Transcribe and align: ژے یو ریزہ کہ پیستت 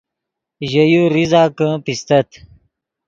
ژے 0.69 0.83
یو 0.93 1.03
ریزہ 1.13 1.43
کہ 1.57 1.67
پیستت 1.85 2.29